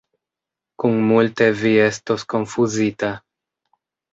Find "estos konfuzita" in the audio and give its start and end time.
1.83-3.13